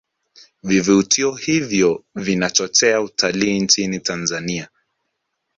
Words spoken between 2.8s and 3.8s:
utalii